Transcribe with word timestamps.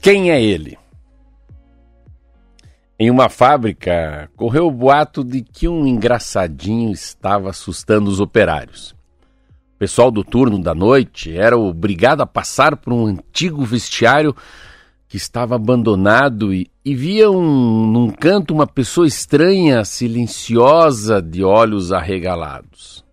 Quem 0.00 0.30
é 0.30 0.42
ele? 0.42 0.78
Em 2.98 3.10
uma 3.10 3.28
fábrica, 3.28 4.30
correu 4.34 4.66
o 4.66 4.70
boato 4.70 5.22
de 5.22 5.42
que 5.42 5.68
um 5.68 5.86
engraçadinho 5.86 6.90
estava 6.90 7.50
assustando 7.50 8.10
os 8.10 8.18
operários. 8.18 8.92
O 9.74 9.78
pessoal 9.78 10.10
do 10.10 10.24
turno 10.24 10.58
da 10.58 10.74
noite 10.74 11.36
era 11.36 11.58
obrigado 11.58 12.22
a 12.22 12.26
passar 12.26 12.76
por 12.76 12.94
um 12.94 13.06
antigo 13.06 13.62
vestiário 13.62 14.34
que 15.06 15.18
estava 15.18 15.56
abandonado 15.56 16.54
e, 16.54 16.70
e 16.82 16.94
via 16.94 17.30
um, 17.30 17.86
num 17.86 18.10
canto 18.10 18.54
uma 18.54 18.66
pessoa 18.66 19.06
estranha, 19.06 19.84
silenciosa, 19.84 21.20
de 21.20 21.44
olhos 21.44 21.92
arregalados. 21.92 23.04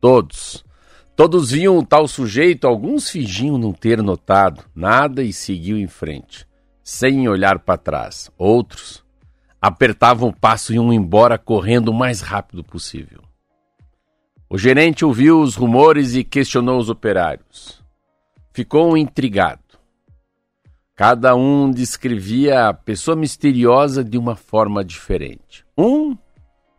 Todos, 0.00 0.64
Todos 1.20 1.50
viam 1.50 1.76
o 1.76 1.84
tal 1.84 2.08
sujeito, 2.08 2.66
alguns 2.66 3.10
fingiam 3.10 3.58
não 3.58 3.74
ter 3.74 4.02
notado 4.02 4.64
nada 4.74 5.22
e 5.22 5.34
seguiam 5.34 5.76
em 5.76 5.86
frente, 5.86 6.46
sem 6.82 7.28
olhar 7.28 7.58
para 7.58 7.76
trás. 7.76 8.30
Outros 8.38 9.04
apertavam 9.60 10.30
o 10.30 10.34
passo 10.34 10.72
e 10.72 10.76
iam 10.76 10.90
embora 10.90 11.36
correndo 11.36 11.88
o 11.88 11.94
mais 11.94 12.22
rápido 12.22 12.64
possível. 12.64 13.20
O 14.48 14.56
gerente 14.56 15.04
ouviu 15.04 15.42
os 15.42 15.56
rumores 15.56 16.14
e 16.14 16.24
questionou 16.24 16.78
os 16.78 16.88
operários. 16.88 17.84
Ficou 18.54 18.96
intrigado. 18.96 19.78
Cada 20.96 21.36
um 21.36 21.70
descrevia 21.70 22.68
a 22.68 22.72
pessoa 22.72 23.14
misteriosa 23.14 24.02
de 24.02 24.16
uma 24.16 24.36
forma 24.36 24.82
diferente. 24.82 25.66
Um 25.76 26.16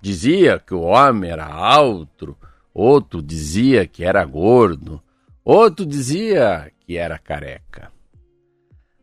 dizia 0.00 0.58
que 0.58 0.72
o 0.72 0.80
homem 0.80 1.30
era 1.30 1.44
alto, 1.44 2.34
Outro 2.82 3.20
dizia 3.20 3.86
que 3.86 4.02
era 4.02 4.24
gordo, 4.24 5.02
outro 5.44 5.84
dizia 5.84 6.72
que 6.80 6.96
era 6.96 7.18
careca. 7.18 7.92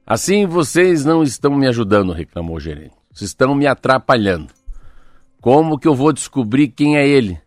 Assim 0.04 0.48
vocês 0.48 1.06
não 1.06 1.22
estão 1.22 1.56
me 1.56 1.68
ajudando, 1.68 2.12
reclamou 2.12 2.56
o 2.56 2.60
gerente. 2.60 2.96
Vocês 3.14 3.30
estão 3.30 3.54
me 3.54 3.68
atrapalhando. 3.68 4.52
Como 5.40 5.78
que 5.78 5.88
eu 5.88 5.94
vou 5.94 6.12
descobrir 6.12 6.70
quem 6.70 6.98
é 6.98 7.08
ele? 7.08 7.40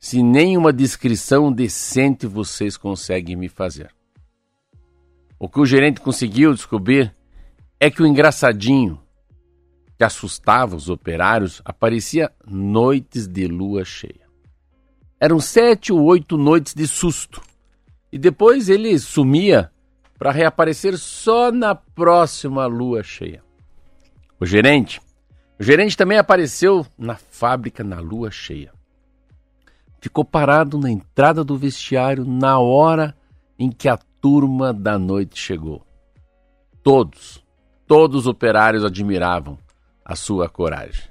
Se 0.00 0.22
nenhuma 0.22 0.72
descrição 0.72 1.52
decente 1.52 2.26
vocês 2.26 2.78
conseguem 2.78 3.36
me 3.36 3.50
fazer. 3.50 3.94
O 5.38 5.50
que 5.50 5.60
o 5.60 5.66
gerente 5.66 6.00
conseguiu 6.00 6.54
descobrir 6.54 7.14
é 7.78 7.90
que 7.90 8.02
o 8.02 8.06
engraçadinho 8.06 8.98
que 9.98 10.02
assustava 10.02 10.74
os 10.74 10.88
operários 10.88 11.60
aparecia 11.62 12.32
noites 12.46 13.28
de 13.28 13.46
lua 13.46 13.84
cheia. 13.84 14.27
Eram 15.20 15.40
sete 15.40 15.92
ou 15.92 16.02
oito 16.04 16.36
noites 16.36 16.74
de 16.74 16.86
susto. 16.86 17.42
E 18.12 18.18
depois 18.18 18.68
ele 18.68 18.98
sumia 18.98 19.70
para 20.18 20.30
reaparecer 20.30 20.96
só 20.96 21.52
na 21.52 21.74
próxima 21.74 22.66
lua 22.66 23.02
cheia. 23.02 23.42
O 24.40 24.46
gerente, 24.46 25.00
o 25.58 25.62
gerente 25.62 25.96
também 25.96 26.18
apareceu 26.18 26.86
na 26.96 27.16
fábrica 27.16 27.82
na 27.82 28.00
lua 28.00 28.30
cheia. 28.30 28.72
Ficou 30.00 30.24
parado 30.24 30.78
na 30.78 30.90
entrada 30.90 31.42
do 31.42 31.56
vestiário 31.56 32.24
na 32.24 32.58
hora 32.58 33.14
em 33.58 33.70
que 33.70 33.88
a 33.88 33.98
turma 34.20 34.72
da 34.72 34.98
noite 34.98 35.38
chegou. 35.38 35.84
Todos, 36.82 37.44
todos 37.86 38.20
os 38.20 38.26
operários 38.26 38.84
admiravam 38.84 39.58
a 40.04 40.14
sua 40.14 40.48
coragem. 40.48 41.04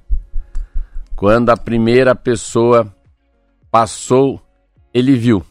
Quando 1.16 1.50
a 1.50 1.58
primeira 1.58 2.16
pessoa 2.16 2.94
Passou, 3.80 4.42
ele 4.92 5.16
viu. 5.16 5.46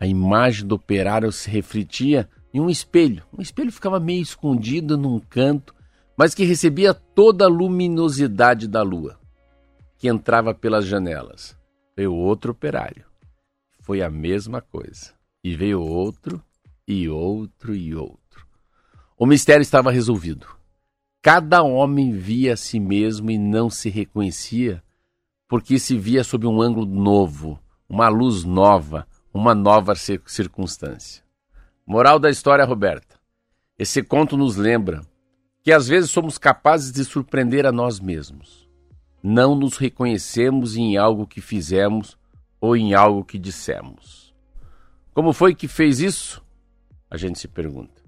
A 0.00 0.06
imagem 0.06 0.66
do 0.66 0.76
operário 0.76 1.30
se 1.30 1.50
refletia 1.50 2.26
em 2.54 2.58
um 2.58 2.70
espelho. 2.70 3.22
Um 3.36 3.42
espelho 3.42 3.70
ficava 3.70 4.00
meio 4.00 4.22
escondido 4.22 4.96
num 4.96 5.20
canto, 5.20 5.74
mas 6.16 6.34
que 6.34 6.42
recebia 6.42 6.94
toda 6.94 7.44
a 7.44 7.48
luminosidade 7.48 8.66
da 8.66 8.80
lua, 8.80 9.20
que 9.98 10.08
entrava 10.08 10.54
pelas 10.54 10.86
janelas. 10.86 11.54
Veio 11.94 12.14
outro 12.14 12.52
operário. 12.52 13.04
Foi 13.82 14.00
a 14.00 14.08
mesma 14.08 14.62
coisa. 14.62 15.12
E 15.44 15.54
veio 15.54 15.82
outro, 15.82 16.42
e 16.88 17.10
outro, 17.10 17.74
e 17.74 17.94
outro. 17.94 18.46
O 19.18 19.26
mistério 19.26 19.60
estava 19.60 19.92
resolvido. 19.92 20.46
Cada 21.20 21.62
homem 21.62 22.12
via 22.12 22.54
a 22.54 22.56
si 22.56 22.80
mesmo 22.80 23.30
e 23.30 23.36
não 23.36 23.68
se 23.68 23.90
reconhecia 23.90 24.82
porque 25.50 25.80
se 25.80 25.98
via 25.98 26.22
sob 26.22 26.46
um 26.46 26.62
ângulo 26.62 26.86
novo, 26.86 27.58
uma 27.88 28.08
luz 28.08 28.44
nova, 28.44 29.04
uma 29.34 29.52
nova 29.52 29.94
circunstância. 29.96 31.24
Moral 31.84 32.20
da 32.20 32.30
história, 32.30 32.64
Roberta. 32.64 33.16
Esse 33.76 34.00
conto 34.00 34.36
nos 34.36 34.54
lembra 34.54 35.00
que 35.60 35.72
às 35.72 35.88
vezes 35.88 36.08
somos 36.08 36.38
capazes 36.38 36.92
de 36.92 37.04
surpreender 37.04 37.66
a 37.66 37.72
nós 37.72 37.98
mesmos. 37.98 38.70
Não 39.20 39.56
nos 39.56 39.76
reconhecemos 39.76 40.76
em 40.76 40.96
algo 40.96 41.26
que 41.26 41.40
fizemos 41.40 42.16
ou 42.60 42.76
em 42.76 42.94
algo 42.94 43.24
que 43.24 43.36
dissemos. 43.36 44.32
Como 45.12 45.32
foi 45.32 45.52
que 45.52 45.66
fez 45.66 45.98
isso? 45.98 46.40
A 47.10 47.16
gente 47.16 47.40
se 47.40 47.48
pergunta. 47.48 48.00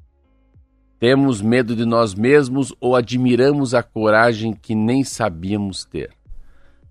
Temos 1.00 1.42
medo 1.42 1.74
de 1.74 1.84
nós 1.84 2.14
mesmos 2.14 2.72
ou 2.80 2.94
admiramos 2.94 3.74
a 3.74 3.82
coragem 3.82 4.52
que 4.54 4.76
nem 4.76 5.02
sabíamos 5.02 5.84
ter? 5.84 6.21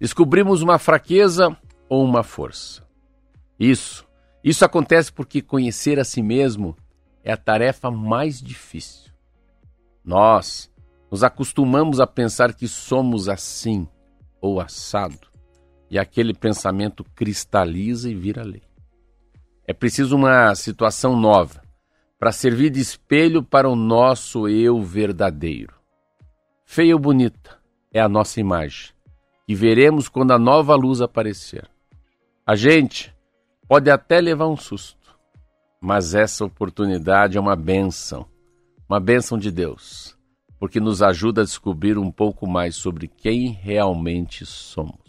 Descobrimos 0.02 0.64
uma 0.64 0.80
fraqueza 0.80 1.56
ou 1.88 2.04
uma 2.04 2.24
força. 2.24 2.84
Isso. 3.60 4.04
Isso 4.44 4.66
acontece 4.66 5.14
porque 5.14 5.44
conhecer 5.44 6.00
a 6.00 6.04
si 6.04 6.24
mesmo 6.24 6.76
é 7.24 7.32
a 7.32 7.38
tarefa 7.38 7.92
mais 7.92 8.42
difícil. 8.42 9.12
Nós 10.04 10.72
nos 11.12 11.24
acostumamos 11.24 12.00
a 12.00 12.08
pensar 12.08 12.52
que 12.56 12.68
somos 12.68 13.30
assim 13.30 13.88
ou 14.42 14.60
assado, 14.60 15.28
e 15.88 16.00
aquele 16.00 16.34
pensamento 16.34 17.04
cristaliza 17.16 18.10
e 18.10 18.16
vira 18.16 18.42
lei. 18.42 18.64
É 19.68 19.74
preciso 19.74 20.16
uma 20.16 20.56
situação 20.56 21.16
nova 21.16 21.62
para 22.18 22.32
servir 22.32 22.72
de 22.72 22.80
espelho 22.80 23.44
para 23.44 23.70
o 23.70 23.76
nosso 23.76 24.50
eu 24.50 24.82
verdadeiro. 24.82 25.76
Feia 26.66 26.96
ou 26.96 27.00
bonita 27.00 27.60
é 27.94 28.02
a 28.02 28.10
nossa 28.10 28.40
imagem 28.40 29.00
e 29.52 29.56
veremos 29.56 30.08
quando 30.08 30.32
a 30.32 30.40
nova 30.40 30.74
luz 30.76 31.02
aparecer. 31.02 31.70
A 32.48 32.56
gente 32.56 33.14
pode 33.68 33.92
até 33.92 34.22
levar 34.22 34.48
um 34.48 34.56
susto, 34.56 35.14
mas 35.82 36.16
essa 36.16 36.46
oportunidade 36.46 37.38
é 37.38 37.42
uma 37.42 37.54
benção, 37.54 38.26
uma 38.88 38.98
benção 38.98 39.38
de 39.38 39.52
Deus, 39.52 40.18
porque 40.58 40.80
nos 40.80 41.02
ajuda 41.02 41.42
a 41.42 41.44
descobrir 41.44 41.98
um 41.98 42.10
pouco 42.10 42.48
mais 42.48 42.78
sobre 42.78 43.10
quem 43.10 43.52
realmente 43.52 44.46
somos. 44.46 45.01